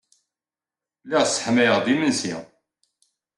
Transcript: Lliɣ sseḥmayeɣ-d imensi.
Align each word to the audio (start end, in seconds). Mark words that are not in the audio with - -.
Lliɣ 1.03 1.23
sseḥmayeɣ-d 1.25 1.87
imensi. 1.93 2.33